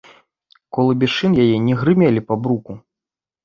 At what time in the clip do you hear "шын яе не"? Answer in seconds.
1.17-1.77